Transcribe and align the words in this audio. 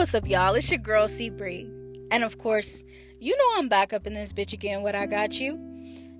what's 0.00 0.14
up, 0.14 0.26
y'all? 0.26 0.54
It's 0.54 0.70
your 0.70 0.78
girl, 0.78 1.08
C 1.08 1.28
Bree. 1.28 1.70
And 2.10 2.24
of 2.24 2.38
course, 2.38 2.84
you 3.20 3.36
know 3.36 3.58
I'm 3.58 3.68
back 3.68 3.92
up 3.92 4.06
in 4.06 4.14
this 4.14 4.32
bitch 4.32 4.54
again. 4.54 4.80
What 4.80 4.94
I 4.94 5.04
got 5.04 5.38
you? 5.38 5.58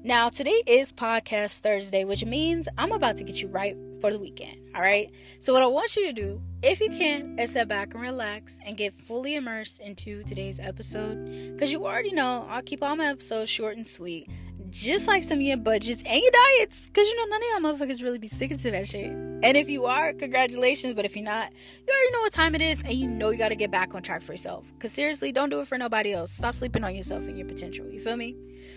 Now, 0.05 0.29
today 0.29 0.63
is 0.67 0.93
Podcast 0.93 1.61
Thursday, 1.61 2.05
which 2.05 2.23
means 2.23 2.69
I'm 2.77 2.93
about 2.93 3.17
to 3.17 3.25
get 3.25 3.41
you 3.41 3.49
right 3.49 3.75
for 4.03 4.13
the 4.13 4.19
weekend. 4.19 4.59
All 4.75 4.83
right. 4.83 5.11
So, 5.39 5.55
what 5.55 5.63
I 5.63 5.67
want 5.67 5.97
you 5.97 6.05
to 6.09 6.13
do, 6.13 6.43
if 6.63 6.79
you 6.79 6.91
can, 6.91 7.39
is 7.39 7.53
sit 7.53 7.69
back 7.69 7.95
and 7.95 8.03
relax 8.03 8.59
and 8.67 8.77
get 8.77 8.93
fully 8.93 9.35
immersed 9.35 9.81
into 9.81 10.25
today's 10.25 10.61
episode. 10.61 11.55
Because 11.55 11.73
you 11.73 11.87
already 11.87 12.13
know 12.13 12.47
I'll 12.51 12.61
keep 12.61 12.83
all 12.83 12.97
my 12.97 13.07
episodes 13.07 13.49
short 13.49 13.79
and 13.79 13.89
sweet 13.89 14.29
just 14.69 15.09
like 15.09 15.25
some 15.25 15.39
of 15.39 15.43
your 15.43 15.57
budgets 15.57 16.03
and 16.05 16.21
your 16.21 16.31
diets. 16.31 16.87
Because 16.89 17.09
you 17.09 17.17
know, 17.17 17.25
none 17.25 17.43
of 17.43 17.49
y'all 17.49 17.73
motherfuckers 17.73 18.03
really 18.03 18.19
be 18.19 18.29
sticking 18.29 18.59
to 18.59 18.71
that 18.73 18.87
shit. 18.87 19.30
And 19.43 19.57
if 19.57 19.71
you 19.71 19.87
are, 19.87 20.13
congratulations. 20.13 20.95
But 20.95 21.05
if 21.05 21.17
you're 21.17 21.25
not, 21.25 21.51
you 21.87 21.93
already 21.93 22.13
know 22.13 22.21
what 22.21 22.33
time 22.33 22.55
it 22.55 22.61
is 22.61 22.81
and 22.81 22.93
you 22.93 23.07
know 23.07 23.31
you 23.31 23.39
got 23.39 23.49
to 23.49 23.57
get 23.57 23.71
back 23.71 23.95
on 23.95 24.03
track 24.03 24.23
for 24.23 24.33
yourself. 24.33 24.71
Because 24.75 24.93
seriously, 24.93 25.33
don't 25.33 25.49
do 25.49 25.61
it 25.61 25.69
for 25.69 25.79
nobody 25.79 26.13
else. 26.13 26.31
Stop 26.31 26.55
sleeping 26.55 26.85
on 26.85 26.95
yourself 26.95 27.25
and 27.25 27.39
your 27.39 27.47
potential. 27.47 27.89
You 27.89 28.01
feel 28.01 28.17
me? 28.17 28.37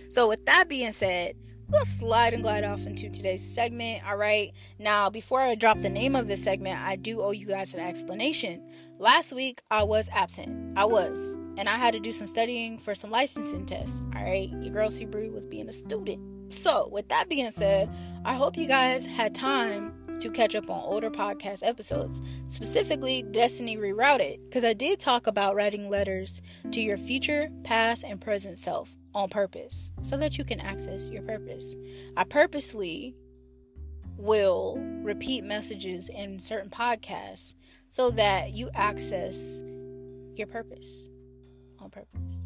So, 0.09 0.27
with 0.27 0.45
that 0.45 0.69
being 0.69 0.93
said, 0.93 1.35
we'll 1.67 1.83
slide 1.85 2.33
and 2.33 2.43
glide 2.43 2.63
off 2.63 2.85
into 2.85 3.09
today's 3.09 3.45
segment. 3.45 4.07
All 4.07 4.15
right. 4.15 4.53
Now, 4.79 5.09
before 5.09 5.41
I 5.41 5.55
drop 5.55 5.79
the 5.79 5.89
name 5.89 6.15
of 6.15 6.27
this 6.27 6.43
segment, 6.43 6.79
I 6.79 6.95
do 6.95 7.21
owe 7.21 7.31
you 7.31 7.47
guys 7.47 7.73
an 7.73 7.81
explanation. 7.81 8.65
Last 8.99 9.33
week, 9.33 9.61
I 9.69 9.83
was 9.83 10.09
absent. 10.13 10.77
I 10.77 10.85
was. 10.85 11.37
And 11.57 11.67
I 11.67 11.77
had 11.77 11.93
to 11.93 11.99
do 11.99 12.11
some 12.11 12.27
studying 12.27 12.79
for 12.79 12.95
some 12.95 13.11
licensing 13.11 13.65
tests. 13.65 14.01
All 14.15 14.23
right. 14.23 14.49
Your 14.61 14.73
girl 14.73 14.89
C 14.89 15.05
was 15.05 15.45
being 15.45 15.67
a 15.67 15.73
student. 15.73 16.53
So, 16.53 16.87
with 16.89 17.09
that 17.09 17.27
being 17.27 17.51
said, 17.51 17.89
I 18.23 18.35
hope 18.35 18.57
you 18.57 18.67
guys 18.67 19.05
had 19.05 19.35
time 19.35 19.93
to 20.19 20.29
catch 20.29 20.55
up 20.55 20.69
on 20.69 20.81
older 20.81 21.09
podcast 21.09 21.59
episodes, 21.63 22.21
specifically 22.47 23.23
Destiny 23.23 23.77
Rerouted, 23.77 24.39
because 24.45 24.63
I 24.63 24.73
did 24.73 24.99
talk 24.99 25.27
about 25.27 25.55
writing 25.55 25.89
letters 25.89 26.41
to 26.71 26.81
your 26.81 26.97
future, 26.97 27.49
past, 27.63 28.03
and 28.03 28.19
present 28.19 28.59
self 28.59 28.95
on 29.13 29.29
purpose 29.29 29.91
so 30.01 30.17
that 30.17 30.37
you 30.37 30.43
can 30.43 30.59
access 30.59 31.09
your 31.09 31.23
purpose. 31.23 31.75
I 32.17 32.23
purposely 32.23 33.15
will 34.17 34.77
repeat 35.01 35.43
messages 35.43 36.09
in 36.09 36.39
certain 36.39 36.69
podcasts 36.69 37.53
so 37.91 38.11
that 38.11 38.53
you 38.53 38.69
access 38.73 39.63
your 40.35 40.47
purpose 40.47 41.09
on 41.79 41.89
purpose. 41.89 42.42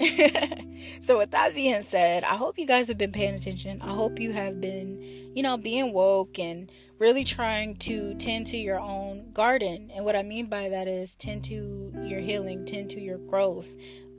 so 1.00 1.18
with 1.18 1.30
that 1.32 1.54
being 1.54 1.82
said, 1.82 2.24
I 2.24 2.36
hope 2.36 2.58
you 2.58 2.66
guys 2.66 2.88
have 2.88 2.98
been 2.98 3.12
paying 3.12 3.34
attention. 3.34 3.82
I 3.82 3.92
hope 3.92 4.18
you 4.18 4.32
have 4.32 4.60
been, 4.60 5.32
you 5.34 5.42
know, 5.42 5.56
being 5.56 5.92
woke 5.92 6.38
and 6.38 6.70
really 6.98 7.24
trying 7.24 7.76
to 7.76 8.14
tend 8.14 8.46
to 8.48 8.56
your 8.56 8.78
own 8.78 9.32
garden. 9.32 9.90
And 9.94 10.04
what 10.04 10.16
I 10.16 10.22
mean 10.22 10.46
by 10.46 10.68
that 10.70 10.88
is 10.88 11.16
tend 11.16 11.44
to 11.44 11.92
your 12.02 12.20
healing, 12.20 12.64
tend 12.64 12.90
to 12.90 13.00
your 13.00 13.18
growth, 13.18 13.68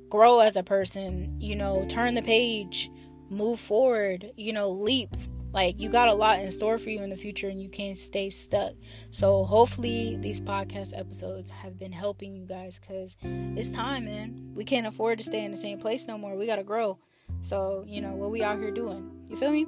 grow 0.10 0.40
as 0.40 0.56
a 0.56 0.64
person, 0.64 1.36
you 1.40 1.56
know, 1.56 1.86
turn 1.90 2.16
the 2.16 2.22
page, 2.22 2.92
move 3.30 3.60
forward, 3.60 4.32
you 4.36 4.54
know, 4.54 4.70
leap. 4.70 5.16
Like 5.54 5.80
you 5.80 5.90
got 5.90 6.08
a 6.08 6.14
lot 6.14 6.40
in 6.40 6.50
store 6.52 6.78
for 6.78 6.90
you 6.90 7.02
in 7.02 7.10
the 7.10 7.18
future 7.18 7.50
and 7.50 7.62
you 7.62 7.70
can't 7.70 7.98
stay 7.98 8.30
stuck. 8.30 8.74
So 9.12 9.44
hopefully 9.44 10.18
these 10.20 10.40
podcast 10.40 10.98
episodes 10.98 11.52
have 11.52 11.78
been 11.78 11.92
helping 11.92 12.36
you 12.36 12.46
guys 12.46 12.80
cuz 12.80 13.18
it's 13.24 13.72
time, 13.72 14.06
man. 14.06 14.54
We 14.56 14.64
can't 14.64 14.88
afford 14.88 15.18
to 15.20 15.24
stay 15.24 15.44
in 15.44 15.52
the 15.52 15.58
same 15.58 15.80
place 15.80 16.08
no 16.08 16.18
more. 16.18 16.36
We 16.36 16.46
got 16.46 16.58
to 16.58 16.64
grow. 16.64 17.00
So, 17.40 17.84
you 17.88 18.02
know, 18.02 18.12
what 18.12 18.32
we 18.32 18.44
out 18.44 18.60
here 18.60 18.72
doing. 18.72 19.10
You 19.30 19.36
feel 19.36 19.52
me? 19.52 19.66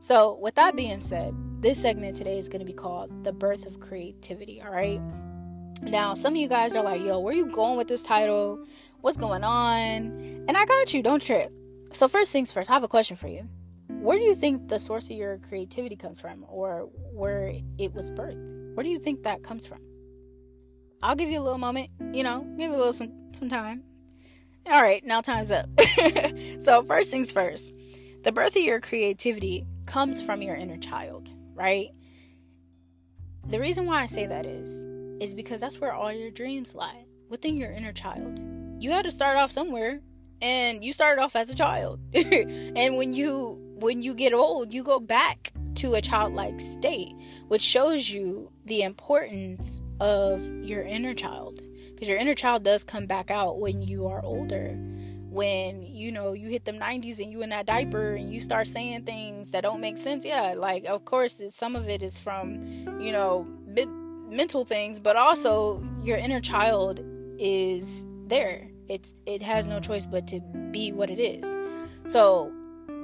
So, 0.00 0.38
with 0.40 0.54
that 0.56 0.76
being 0.76 1.00
said, 1.00 1.34
this 1.60 1.80
segment 1.80 2.16
today 2.16 2.38
is 2.38 2.48
going 2.48 2.60
to 2.60 2.66
be 2.66 2.72
called 2.72 3.24
The 3.24 3.32
Birth 3.32 3.66
of 3.66 3.80
Creativity, 3.80 4.60
all 4.62 4.70
right? 4.70 5.00
Now, 5.82 6.14
some 6.14 6.34
of 6.34 6.36
you 6.36 6.48
guys 6.48 6.76
are 6.76 6.84
like, 6.84 7.00
yo, 7.02 7.18
where 7.18 7.34
you 7.34 7.46
going 7.46 7.76
with 7.76 7.88
this 7.88 8.02
title? 8.02 8.64
What's 9.00 9.16
going 9.16 9.44
on? 9.44 10.44
And 10.48 10.56
I 10.56 10.64
got 10.64 10.92
you, 10.92 11.02
don't 11.02 11.22
trip. 11.22 11.52
So, 11.92 12.08
first 12.08 12.32
things 12.32 12.52
first, 12.52 12.70
I 12.70 12.74
have 12.74 12.82
a 12.82 12.88
question 12.88 13.16
for 13.16 13.28
you. 13.28 13.48
Where 14.00 14.18
do 14.18 14.24
you 14.24 14.34
think 14.34 14.68
the 14.68 14.78
source 14.78 15.10
of 15.10 15.16
your 15.16 15.38
creativity 15.38 15.96
comes 15.96 16.20
from, 16.20 16.44
or 16.48 16.88
where 17.12 17.52
it 17.78 17.92
was 17.92 18.10
birthed? 18.10 18.74
Where 18.74 18.84
do 18.84 18.90
you 18.90 18.98
think 18.98 19.24
that 19.24 19.42
comes 19.42 19.66
from? 19.66 19.80
I'll 21.02 21.16
give 21.16 21.28
you 21.28 21.40
a 21.40 21.42
little 21.42 21.58
moment, 21.58 21.90
you 22.12 22.22
know, 22.22 22.40
give 22.56 22.70
you 22.70 22.76
a 22.76 22.78
little 22.78 22.92
some, 22.92 23.12
some 23.32 23.48
time. 23.48 23.82
All 24.66 24.82
right, 24.82 25.04
now 25.04 25.20
time's 25.20 25.50
up. 25.50 25.68
so, 26.60 26.82
first 26.84 27.10
things 27.10 27.32
first, 27.32 27.72
the 28.22 28.32
birth 28.32 28.56
of 28.56 28.62
your 28.62 28.80
creativity 28.80 29.66
comes 29.86 30.20
from 30.22 30.42
your 30.42 30.56
inner 30.56 30.76
child, 30.76 31.28
right? 31.54 31.90
The 33.48 33.60
reason 33.60 33.86
why 33.86 34.02
I 34.02 34.06
say 34.06 34.26
that 34.26 34.44
is, 34.44 34.84
is 35.20 35.34
because 35.34 35.60
that's 35.60 35.80
where 35.80 35.92
all 35.92 36.12
your 36.12 36.30
dreams 36.30 36.74
lie 36.74 37.06
within 37.28 37.56
your 37.56 37.70
inner 37.70 37.92
child. 37.92 38.40
You 38.80 38.90
had 38.90 39.04
to 39.04 39.10
start 39.10 39.36
off 39.36 39.52
somewhere 39.52 40.00
and 40.42 40.84
you 40.84 40.92
started 40.92 41.22
off 41.22 41.36
as 41.36 41.50
a 41.50 41.54
child. 41.54 42.00
and 42.14 42.96
when 42.96 43.12
you 43.12 43.65
when 43.76 44.02
you 44.02 44.14
get 44.14 44.32
old, 44.32 44.72
you 44.72 44.82
go 44.82 44.98
back 44.98 45.52
to 45.76 45.94
a 45.94 46.00
childlike 46.00 46.60
state, 46.60 47.14
which 47.48 47.62
shows 47.62 48.10
you 48.10 48.50
the 48.64 48.82
importance 48.82 49.82
of 50.00 50.42
your 50.62 50.82
inner 50.82 51.14
child 51.14 51.60
because 51.94 52.08
your 52.08 52.18
inner 52.18 52.34
child 52.34 52.62
does 52.62 52.84
come 52.84 53.06
back 53.06 53.30
out 53.30 53.58
when 53.58 53.80
you 53.80 54.06
are 54.06 54.22
older 54.22 54.76
when 55.30 55.82
you 55.82 56.10
know 56.10 56.32
you 56.32 56.48
hit 56.48 56.64
them 56.64 56.78
90s 56.78 57.18
and 57.18 57.30
you 57.30 57.42
in 57.42 57.50
that 57.50 57.66
diaper 57.66 58.14
and 58.14 58.32
you 58.32 58.40
start 58.40 58.66
saying 58.66 59.02
things 59.04 59.50
that 59.50 59.62
don't 59.62 59.80
make 59.80 59.98
sense 59.98 60.24
yeah 60.24 60.54
like 60.56 60.84
of 60.86 61.04
course 61.04 61.42
some 61.50 61.76
of 61.76 61.88
it 61.88 62.02
is 62.02 62.18
from 62.18 62.62
you 63.00 63.12
know 63.12 63.46
mental 64.28 64.64
things, 64.64 65.00
but 65.00 65.16
also 65.16 65.82
your 66.00 66.18
inner 66.18 66.40
child 66.40 67.00
is 67.38 68.06
there. 68.26 68.68
It's 68.88 69.14
it 69.26 69.42
has 69.42 69.66
no 69.66 69.80
choice 69.80 70.06
but 70.06 70.26
to 70.28 70.40
be 70.70 70.92
what 70.92 71.10
it 71.10 71.20
is. 71.20 71.44
So 72.10 72.52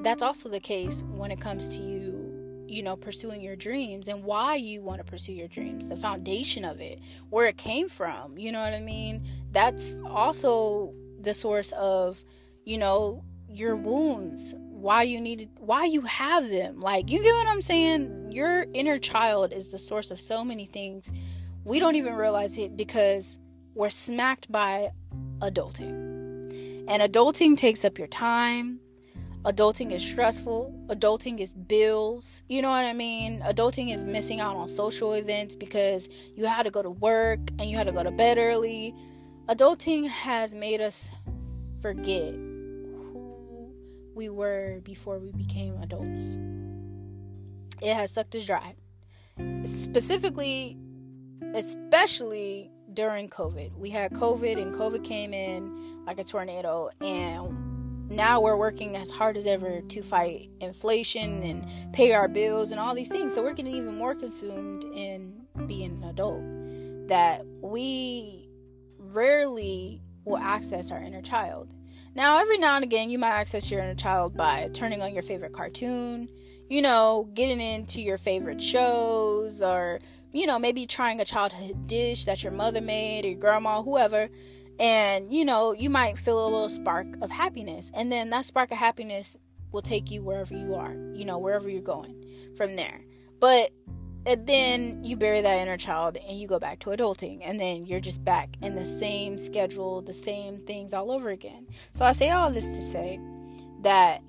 that's 0.02 0.22
also 0.22 0.48
the 0.48 0.60
case 0.60 1.04
when 1.08 1.30
it 1.30 1.40
comes 1.40 1.76
to 1.76 1.82
you, 1.82 2.64
you 2.66 2.82
know, 2.82 2.96
pursuing 2.96 3.40
your 3.40 3.56
dreams 3.56 4.08
and 4.08 4.24
why 4.24 4.56
you 4.56 4.82
want 4.82 4.98
to 4.98 5.04
pursue 5.04 5.32
your 5.32 5.48
dreams, 5.48 5.88
the 5.88 5.96
foundation 5.96 6.64
of 6.64 6.80
it, 6.80 7.00
where 7.30 7.46
it 7.46 7.56
came 7.56 7.88
from. 7.88 8.38
You 8.38 8.52
know 8.52 8.60
what 8.60 8.74
I 8.74 8.80
mean? 8.80 9.26
That's 9.50 10.00
also 10.06 10.94
the 11.20 11.34
source 11.34 11.72
of, 11.72 12.22
you 12.64 12.78
know, 12.78 13.24
your 13.48 13.76
wounds, 13.76 14.54
why 14.82 15.02
you 15.02 15.20
needed 15.20 15.48
why 15.60 15.84
you 15.84 16.00
have 16.00 16.50
them 16.50 16.80
like 16.80 17.08
you 17.08 17.22
get 17.22 17.32
what 17.34 17.46
i'm 17.46 17.62
saying 17.62 18.32
your 18.32 18.66
inner 18.74 18.98
child 18.98 19.52
is 19.52 19.70
the 19.70 19.78
source 19.78 20.10
of 20.10 20.18
so 20.18 20.44
many 20.44 20.66
things 20.66 21.12
we 21.62 21.78
don't 21.78 21.94
even 21.94 22.14
realize 22.14 22.58
it 22.58 22.76
because 22.76 23.38
we're 23.74 23.88
smacked 23.88 24.50
by 24.50 24.90
adulting 25.38 25.92
and 26.88 27.00
adulting 27.00 27.56
takes 27.56 27.84
up 27.84 27.96
your 27.96 28.08
time 28.08 28.80
adulting 29.44 29.90
is 29.90 30.02
stressful 30.02 30.72
adulting 30.88 31.40
is 31.40 31.54
bills 31.54 32.42
you 32.48 32.62
know 32.62 32.70
what 32.70 32.84
i 32.84 32.92
mean 32.92 33.40
adulting 33.40 33.92
is 33.92 34.04
missing 34.04 34.40
out 34.40 34.56
on 34.56 34.68
social 34.68 35.14
events 35.14 35.56
because 35.56 36.08
you 36.36 36.46
had 36.46 36.62
to 36.62 36.70
go 36.70 36.82
to 36.82 36.90
work 36.90 37.40
and 37.58 37.68
you 37.68 37.76
had 37.76 37.86
to 37.86 37.92
go 37.92 38.02
to 38.02 38.10
bed 38.12 38.38
early 38.38 38.94
adulting 39.48 40.08
has 40.08 40.54
made 40.54 40.80
us 40.80 41.10
forget 41.80 42.32
who 42.32 43.74
we 44.14 44.28
were 44.28 44.80
before 44.84 45.18
we 45.18 45.32
became 45.32 45.76
adults. 45.82 46.38
It 47.80 47.94
has 47.94 48.12
sucked 48.12 48.36
us 48.36 48.46
dry. 48.46 48.76
Specifically, 49.64 50.78
especially 51.54 52.70
during 52.92 53.28
COVID. 53.28 53.76
We 53.76 53.90
had 53.90 54.12
COVID 54.12 54.60
and 54.60 54.74
COVID 54.74 55.02
came 55.02 55.34
in 55.34 56.04
like 56.06 56.20
a 56.20 56.24
tornado 56.24 56.90
and 57.00 57.71
now 58.12 58.40
we're 58.40 58.56
working 58.56 58.96
as 58.96 59.10
hard 59.10 59.36
as 59.36 59.46
ever 59.46 59.80
to 59.80 60.02
fight 60.02 60.50
inflation 60.60 61.42
and 61.42 61.66
pay 61.92 62.12
our 62.12 62.28
bills 62.28 62.70
and 62.70 62.80
all 62.80 62.94
these 62.94 63.08
things. 63.08 63.34
So 63.34 63.42
we're 63.42 63.54
getting 63.54 63.74
even 63.74 63.96
more 63.96 64.14
consumed 64.14 64.84
in 64.94 65.42
being 65.66 66.02
an 66.02 66.04
adult 66.04 66.42
that 67.08 67.44
we 67.60 68.48
rarely 68.98 70.02
will 70.24 70.38
access 70.38 70.90
our 70.90 71.02
inner 71.02 71.22
child. 71.22 71.74
Now, 72.14 72.40
every 72.40 72.58
now 72.58 72.76
and 72.76 72.84
again, 72.84 73.10
you 73.10 73.18
might 73.18 73.30
access 73.30 73.70
your 73.70 73.80
inner 73.80 73.94
child 73.94 74.36
by 74.36 74.70
turning 74.74 75.02
on 75.02 75.14
your 75.14 75.22
favorite 75.22 75.52
cartoon, 75.52 76.28
you 76.68 76.82
know, 76.82 77.28
getting 77.34 77.60
into 77.60 78.02
your 78.02 78.18
favorite 78.18 78.62
shows, 78.62 79.62
or, 79.62 80.00
you 80.30 80.46
know, 80.46 80.58
maybe 80.58 80.86
trying 80.86 81.20
a 81.20 81.24
childhood 81.24 81.86
dish 81.86 82.24
that 82.26 82.42
your 82.42 82.52
mother 82.52 82.80
made 82.80 83.24
or 83.24 83.28
your 83.28 83.38
grandma, 83.38 83.82
whoever. 83.82 84.28
And, 84.82 85.32
you 85.32 85.44
know, 85.44 85.72
you 85.72 85.88
might 85.88 86.18
feel 86.18 86.42
a 86.42 86.48
little 86.48 86.68
spark 86.68 87.06
of 87.22 87.30
happiness. 87.30 87.92
And 87.94 88.10
then 88.10 88.30
that 88.30 88.44
spark 88.44 88.72
of 88.72 88.78
happiness 88.78 89.36
will 89.70 89.80
take 89.80 90.10
you 90.10 90.22
wherever 90.22 90.54
you 90.54 90.74
are, 90.74 90.92
you 91.14 91.24
know, 91.24 91.38
wherever 91.38 91.70
you're 91.70 91.80
going 91.80 92.24
from 92.56 92.74
there. 92.74 93.00
But 93.38 93.70
and 94.26 94.46
then 94.46 95.02
you 95.04 95.16
bury 95.16 95.40
that 95.40 95.58
inner 95.58 95.76
child 95.76 96.16
and 96.16 96.38
you 96.38 96.46
go 96.46 96.58
back 96.58 96.78
to 96.80 96.90
adulting 96.90 97.40
and 97.42 97.58
then 97.58 97.86
you're 97.86 98.00
just 98.00 98.24
back 98.24 98.56
in 98.60 98.76
the 98.76 98.84
same 98.84 99.36
schedule 99.36 100.00
the 100.00 100.12
same 100.12 100.58
things 100.58 100.94
all 100.94 101.10
over 101.10 101.30
again 101.30 101.66
so 101.90 102.04
i 102.04 102.12
say 102.12 102.30
all 102.30 102.48
this 102.48 102.76
to 102.76 102.82
say 102.82 103.18
that 103.80 104.22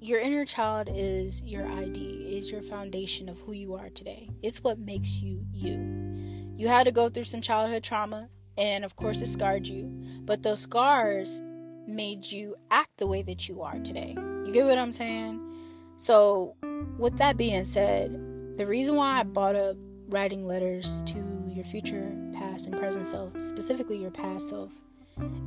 your 0.00 0.18
inner 0.18 0.46
child 0.46 0.88
is 0.90 1.42
your 1.42 1.66
id 1.72 2.00
is 2.00 2.50
your 2.50 2.62
foundation 2.62 3.28
of 3.28 3.38
who 3.40 3.52
you 3.52 3.74
are 3.74 3.90
today 3.90 4.30
it's 4.42 4.64
what 4.64 4.78
makes 4.78 5.20
you 5.20 5.44
you 5.52 5.76
you 6.56 6.68
had 6.68 6.84
to 6.84 6.90
go 6.90 7.10
through 7.10 7.24
some 7.24 7.42
childhood 7.42 7.82
trauma 7.82 8.30
And 8.58 8.84
of 8.84 8.96
course, 8.96 9.20
it 9.20 9.28
scarred 9.28 9.66
you. 9.66 9.86
But 10.24 10.42
those 10.42 10.60
scars 10.60 11.42
made 11.86 12.30
you 12.30 12.56
act 12.70 12.90
the 12.98 13.06
way 13.06 13.22
that 13.22 13.48
you 13.48 13.62
are 13.62 13.78
today. 13.78 14.14
You 14.44 14.52
get 14.52 14.66
what 14.66 14.78
I'm 14.78 14.92
saying? 14.92 15.40
So, 15.96 16.56
with 16.98 17.18
that 17.18 17.36
being 17.36 17.64
said, 17.64 18.12
the 18.56 18.66
reason 18.66 18.96
why 18.96 19.20
I 19.20 19.22
brought 19.22 19.56
up 19.56 19.76
writing 20.08 20.46
letters 20.46 21.02
to 21.04 21.44
your 21.48 21.64
future, 21.64 22.14
past, 22.34 22.66
and 22.66 22.76
present 22.76 23.06
self, 23.06 23.40
specifically 23.40 23.96
your 23.96 24.10
past 24.10 24.48
self, 24.48 24.72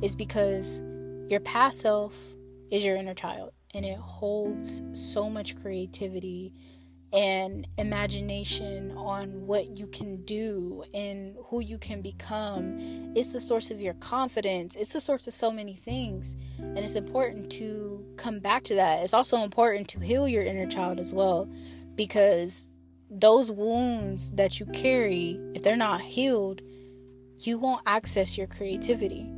is 0.02 0.16
because 0.16 0.82
your 1.28 1.40
past 1.40 1.80
self 1.80 2.16
is 2.70 2.84
your 2.84 2.96
inner 2.96 3.14
child 3.14 3.52
and 3.74 3.84
it 3.84 3.98
holds 3.98 4.82
so 4.92 5.28
much 5.28 5.56
creativity 5.56 6.52
and 7.12 7.66
imagination 7.78 8.92
on 8.96 9.46
what 9.46 9.76
you 9.76 9.86
can 9.86 10.24
do 10.24 10.82
and 10.92 11.36
who 11.46 11.60
you 11.60 11.78
can 11.78 12.02
become. 12.02 12.78
It's 13.14 13.32
the 13.32 13.40
source 13.40 13.70
of 13.70 13.80
your 13.80 13.94
confidence. 13.94 14.76
It's 14.76 14.92
the 14.92 15.00
source 15.00 15.26
of 15.26 15.34
so 15.34 15.50
many 15.50 15.74
things. 15.74 16.34
And 16.58 16.78
it's 16.78 16.96
important 16.96 17.50
to 17.52 18.04
come 18.16 18.40
back 18.40 18.64
to 18.64 18.74
that. 18.74 19.02
It's 19.02 19.14
also 19.14 19.42
important 19.42 19.88
to 19.90 20.00
heal 20.00 20.26
your 20.26 20.44
inner 20.44 20.66
child 20.66 20.98
as 20.98 21.12
well 21.12 21.48
because 21.94 22.68
those 23.08 23.50
wounds 23.50 24.32
that 24.32 24.58
you 24.58 24.66
carry, 24.66 25.40
if 25.54 25.62
they're 25.62 25.76
not 25.76 26.00
healed, 26.00 26.60
you 27.40 27.58
won't 27.58 27.82
access 27.86 28.36
your 28.36 28.46
creativity. 28.46 29.30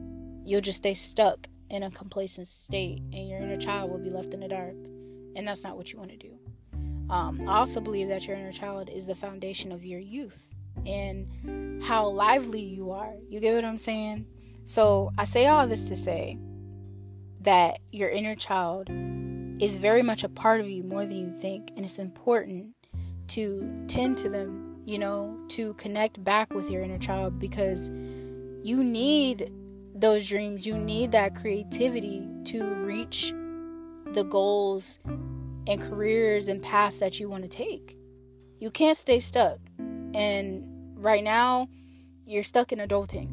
You'll 0.44 0.62
just 0.62 0.78
stay 0.78 0.94
stuck 0.94 1.48
in 1.68 1.82
a 1.82 1.90
complacent 1.90 2.48
state 2.48 3.02
and 3.12 3.28
your 3.28 3.40
inner 3.40 3.58
child 3.58 3.90
will 3.90 3.98
be 3.98 4.10
left 4.10 4.32
in 4.32 4.40
the 4.40 4.48
dark. 4.48 4.76
And 5.36 5.46
that's 5.46 5.62
not 5.62 5.76
what 5.76 5.92
you 5.92 5.98
want 5.98 6.10
to 6.10 6.16
do. 6.16 6.38
Um, 7.10 7.40
I 7.46 7.58
also 7.58 7.81
believe 7.81 8.08
that 8.08 8.26
your 8.26 8.37
inner 8.37 8.52
child 8.52 8.90
is 8.90 9.06
the 9.06 9.14
foundation 9.14 9.72
of 9.72 9.84
your 9.84 10.00
youth 10.00 10.55
and 10.87 11.82
how 11.82 12.08
lively 12.08 12.60
you 12.60 12.90
are. 12.90 13.14
You 13.28 13.40
get 13.40 13.55
what 13.55 13.64
I'm 13.64 13.78
saying? 13.78 14.26
So 14.64 15.10
I 15.16 15.25
say 15.25 15.46
all 15.46 15.66
this 15.66 15.88
to 15.88 15.96
say 15.96 16.38
that 17.40 17.78
your 17.90 18.10
inner 18.10 18.34
child 18.34 18.88
is 19.60 19.76
very 19.76 20.02
much 20.02 20.22
a 20.25 20.28
part 20.28 20.60
of 20.60 20.69
you 20.69 20.82
more 20.82 21.06
than 21.06 21.16
you 21.16 21.32
think, 21.32 21.72
and 21.76 21.84
it's 21.84 21.99
important 21.99 22.75
to 23.28 23.84
tend 23.88 24.19
to 24.19 24.28
them, 24.28 24.82
you 24.84 24.99
know, 24.99 25.38
to 25.49 25.75
connect 25.75 26.22
back 26.22 26.52
with 26.52 26.70
your 26.70 26.82
inner 26.82 26.99
child 26.99 27.38
because 27.38 27.90
you 28.62 28.84
need 28.84 29.50
those 29.94 30.28
dreams, 30.28 30.66
you 30.66 30.76
need 30.76 31.12
that 31.12 31.34
creativity 31.34 32.28
to 32.44 32.64
reach 32.64 33.32
the 34.12 34.25
goals 34.25 34.99
and 35.68 35.80
careers 35.80 36.48
and 36.48 36.62
paths 36.62 36.98
that 36.98 37.20
you 37.20 37.28
want 37.28 37.42
to 37.42 37.48
take. 37.48 37.96
You 38.58 38.70
can't 38.70 38.96
stay 38.96 39.20
stuck. 39.20 39.58
And 39.78 40.64
right 40.96 41.22
now, 41.22 41.68
you're 42.26 42.42
stuck 42.42 42.72
in 42.72 42.78
adulting. 42.78 43.28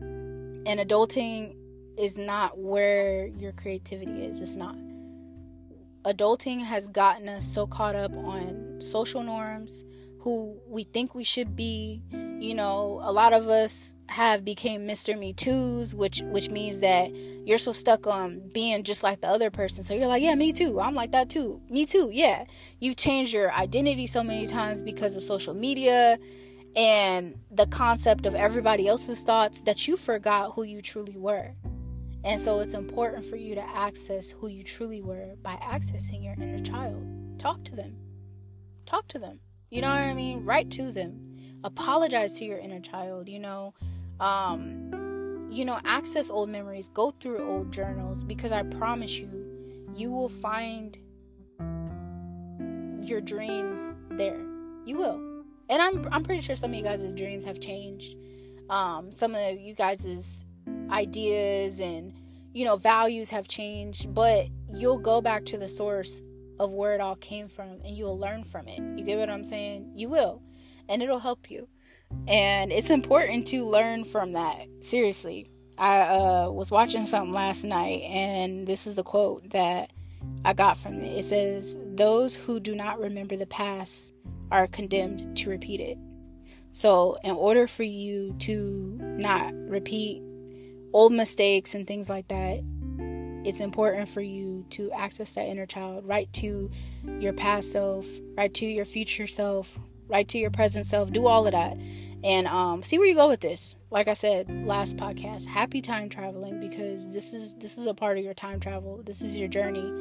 And 0.00 0.80
adulting 0.80 1.54
is 1.98 2.16
not 2.16 2.58
where 2.58 3.26
your 3.26 3.52
creativity 3.52 4.24
is. 4.24 4.40
It's 4.40 4.56
not. 4.56 4.76
Adulting 6.04 6.64
has 6.64 6.86
gotten 6.86 7.28
us 7.28 7.46
so 7.46 7.66
caught 7.66 7.94
up 7.94 8.16
on 8.16 8.80
social 8.80 9.22
norms, 9.22 9.84
who 10.20 10.58
we 10.66 10.84
think 10.84 11.14
we 11.14 11.24
should 11.24 11.54
be. 11.54 12.02
You 12.40 12.54
know, 12.54 13.00
a 13.02 13.12
lot 13.12 13.32
of 13.32 13.48
us 13.48 13.96
have 14.08 14.44
became 14.44 14.86
Mr. 14.86 15.18
Me 15.18 15.32
Too's, 15.32 15.94
which 15.94 16.22
which 16.26 16.50
means 16.50 16.80
that 16.80 17.14
you're 17.14 17.58
so 17.58 17.72
stuck 17.72 18.06
on 18.06 18.50
being 18.52 18.82
just 18.82 19.02
like 19.02 19.20
the 19.20 19.28
other 19.28 19.50
person. 19.50 19.84
So 19.84 19.94
you're 19.94 20.08
like, 20.08 20.22
yeah, 20.22 20.34
me 20.34 20.52
too. 20.52 20.80
I'm 20.80 20.94
like 20.94 21.12
that 21.12 21.30
too. 21.30 21.60
Me 21.70 21.86
too. 21.86 22.10
Yeah. 22.12 22.44
You've 22.80 22.96
changed 22.96 23.32
your 23.32 23.52
identity 23.52 24.06
so 24.06 24.22
many 24.22 24.46
times 24.46 24.82
because 24.82 25.14
of 25.14 25.22
social 25.22 25.54
media 25.54 26.18
and 26.76 27.38
the 27.50 27.66
concept 27.66 28.26
of 28.26 28.34
everybody 28.34 28.88
else's 28.88 29.22
thoughts 29.22 29.62
that 29.62 29.86
you 29.86 29.96
forgot 29.96 30.52
who 30.54 30.64
you 30.64 30.82
truly 30.82 31.16
were. 31.16 31.54
And 32.24 32.40
so 32.40 32.60
it's 32.60 32.74
important 32.74 33.26
for 33.26 33.36
you 33.36 33.54
to 33.54 33.76
access 33.76 34.30
who 34.30 34.48
you 34.48 34.64
truly 34.64 35.02
were 35.02 35.36
by 35.42 35.56
accessing 35.56 36.24
your 36.24 36.34
inner 36.34 36.58
child. 36.64 37.38
Talk 37.38 37.64
to 37.64 37.76
them. 37.76 37.96
Talk 38.86 39.08
to 39.08 39.18
them. 39.18 39.40
You 39.70 39.82
know 39.82 39.90
what 39.90 39.98
I 39.98 40.14
mean? 40.14 40.44
Write 40.44 40.70
to 40.72 40.90
them. 40.90 41.33
Apologize 41.64 42.34
to 42.34 42.44
your 42.44 42.58
inner 42.58 42.80
child, 42.80 43.28
you 43.28 43.40
know. 43.40 43.74
Um, 44.20 45.48
you 45.50 45.64
know, 45.64 45.80
access 45.84 46.30
old 46.30 46.50
memories, 46.50 46.88
go 46.88 47.10
through 47.10 47.42
old 47.48 47.72
journals 47.72 48.22
because 48.22 48.52
I 48.52 48.62
promise 48.64 49.18
you, 49.18 49.30
you 49.94 50.10
will 50.10 50.28
find 50.28 50.98
your 53.02 53.20
dreams 53.20 53.92
there. 54.10 54.40
You 54.84 54.96
will. 54.96 55.44
And 55.68 55.80
I'm 55.80 56.06
I'm 56.12 56.22
pretty 56.22 56.42
sure 56.42 56.56
some 56.56 56.72
of 56.72 56.76
you 56.76 56.82
guys' 56.82 57.12
dreams 57.12 57.44
have 57.44 57.60
changed. 57.60 58.16
Um, 58.68 59.10
some 59.10 59.34
of 59.34 59.58
you 59.58 59.74
guys' 59.74 60.44
ideas 60.90 61.80
and 61.80 62.12
you 62.52 62.64
know 62.64 62.76
values 62.76 63.30
have 63.30 63.48
changed, 63.48 64.12
but 64.12 64.48
you'll 64.74 64.98
go 64.98 65.20
back 65.20 65.44
to 65.46 65.58
the 65.58 65.68
source 65.68 66.22
of 66.60 66.72
where 66.72 66.94
it 66.94 67.00
all 67.00 67.16
came 67.16 67.48
from 67.48 67.80
and 67.84 67.96
you'll 67.96 68.18
learn 68.18 68.44
from 68.44 68.68
it. 68.68 68.80
You 68.98 69.04
get 69.04 69.18
what 69.18 69.30
I'm 69.30 69.44
saying? 69.44 69.92
You 69.94 70.08
will. 70.08 70.42
And 70.88 71.02
it'll 71.02 71.18
help 71.18 71.50
you. 71.50 71.68
And 72.28 72.72
it's 72.72 72.90
important 72.90 73.46
to 73.48 73.64
learn 73.64 74.04
from 74.04 74.32
that. 74.32 74.66
Seriously. 74.80 75.50
I 75.76 76.02
uh, 76.02 76.50
was 76.50 76.70
watching 76.70 77.04
something 77.04 77.32
last 77.32 77.64
night 77.64 78.02
and 78.02 78.64
this 78.64 78.86
is 78.86 78.94
the 78.94 79.02
quote 79.02 79.50
that 79.50 79.90
I 80.44 80.52
got 80.52 80.76
from 80.76 81.00
it. 81.00 81.18
It 81.18 81.24
says, 81.24 81.76
Those 81.94 82.36
who 82.36 82.60
do 82.60 82.74
not 82.74 83.00
remember 83.00 83.36
the 83.36 83.46
past 83.46 84.12
are 84.50 84.66
condemned 84.66 85.36
to 85.38 85.50
repeat 85.50 85.80
it. 85.80 85.98
So, 86.70 87.16
in 87.24 87.32
order 87.32 87.66
for 87.66 87.82
you 87.82 88.34
to 88.40 88.98
not 89.00 89.52
repeat 89.54 90.22
old 90.92 91.12
mistakes 91.12 91.74
and 91.74 91.86
things 91.86 92.08
like 92.08 92.28
that, 92.28 92.62
it's 93.44 93.60
important 93.60 94.08
for 94.08 94.20
you 94.20 94.64
to 94.70 94.90
access 94.92 95.34
that 95.34 95.46
inner 95.46 95.66
child, 95.66 96.06
write 96.06 96.32
to 96.34 96.70
your 97.20 97.32
past 97.32 97.72
self, 97.72 98.06
write 98.36 98.54
to 98.54 98.66
your 98.66 98.84
future 98.84 99.26
self, 99.26 99.78
write 100.08 100.28
to 100.28 100.38
your 100.38 100.50
present 100.50 100.86
self, 100.86 101.10
do 101.10 101.26
all 101.26 101.46
of 101.46 101.52
that. 101.52 101.76
And 102.24 102.46
um, 102.46 102.82
see 102.82 102.98
where 102.98 103.06
you 103.06 103.14
go 103.14 103.28
with 103.28 103.40
this. 103.40 103.76
Like 103.90 104.08
I 104.08 104.14
said 104.14 104.48
last 104.66 104.96
podcast, 104.96 105.46
happy 105.46 105.82
time 105.82 106.08
traveling 106.08 106.58
because 106.58 107.12
this 107.12 107.34
is 107.34 107.54
this 107.56 107.76
is 107.76 107.86
a 107.86 107.92
part 107.92 108.16
of 108.16 108.24
your 108.24 108.32
time 108.32 108.60
travel. 108.60 109.02
This 109.04 109.20
is 109.20 109.36
your 109.36 109.46
journey, 109.46 109.92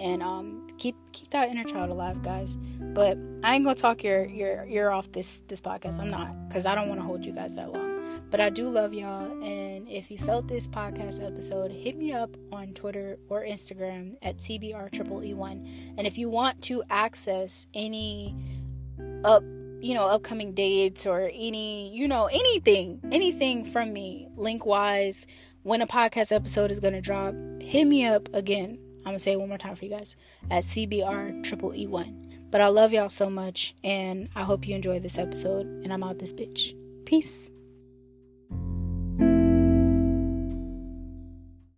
and 0.00 0.20
um, 0.20 0.66
keep 0.78 0.96
keep 1.12 1.30
that 1.30 1.50
inner 1.50 1.62
child 1.62 1.90
alive, 1.90 2.20
guys. 2.20 2.56
But 2.80 3.16
I 3.44 3.54
ain't 3.54 3.64
gonna 3.64 3.76
talk 3.76 4.02
your 4.02 4.26
your 4.26 4.66
ear 4.66 4.90
off 4.90 5.12
this 5.12 5.40
this 5.46 5.60
podcast. 5.60 6.00
I'm 6.00 6.10
not 6.10 6.48
because 6.48 6.66
I 6.66 6.74
don't 6.74 6.88
want 6.88 7.00
to 7.00 7.06
hold 7.06 7.24
you 7.24 7.32
guys 7.32 7.54
that 7.54 7.72
long. 7.72 7.88
But 8.30 8.40
I 8.40 8.50
do 8.50 8.68
love 8.68 8.92
y'all. 8.92 9.30
And 9.42 9.88
if 9.88 10.10
you 10.10 10.18
felt 10.18 10.48
this 10.48 10.68
podcast 10.68 11.24
episode, 11.24 11.70
hit 11.70 11.96
me 11.96 12.12
up 12.12 12.36
on 12.50 12.74
Twitter 12.74 13.18
or 13.28 13.44
Instagram 13.44 14.16
at 14.20 14.38
CBR 14.38 14.90
triple 14.92 15.24
E 15.24 15.32
one. 15.32 15.66
And 15.96 16.06
if 16.06 16.18
you 16.18 16.28
want 16.28 16.60
to 16.62 16.82
access 16.90 17.68
any 17.72 18.34
up 19.24 19.42
you 19.80 19.94
know 19.94 20.06
upcoming 20.06 20.52
dates 20.52 21.06
or 21.06 21.30
any 21.32 21.94
you 21.94 22.08
know 22.08 22.26
anything 22.26 23.00
anything 23.12 23.64
from 23.64 23.92
me 23.92 24.28
link 24.36 24.66
wise 24.66 25.26
when 25.62 25.80
a 25.80 25.86
podcast 25.86 26.32
episode 26.32 26.70
is 26.70 26.80
gonna 26.80 27.00
drop 27.00 27.34
hit 27.60 27.84
me 27.84 28.04
up 28.06 28.28
again. 28.32 28.78
I'm 29.00 29.12
gonna 29.12 29.18
say 29.18 29.32
it 29.32 29.40
one 29.40 29.48
more 29.48 29.58
time 29.58 29.76
for 29.76 29.84
you 29.84 29.90
guys 29.90 30.16
at 30.50 30.64
cbr 30.64 31.42
triple 31.44 31.70
e1 31.70 32.50
but 32.50 32.60
i 32.60 32.66
love 32.66 32.92
y'all 32.92 33.08
so 33.08 33.30
much 33.30 33.74
and 33.84 34.28
i 34.34 34.42
hope 34.42 34.66
you 34.66 34.74
enjoy 34.74 34.98
this 34.98 35.18
episode 35.18 35.66
and 35.66 35.92
i'm 35.92 36.02
out 36.02 36.18
this 36.18 36.32
bitch. 36.32 36.74
Peace 37.06 37.50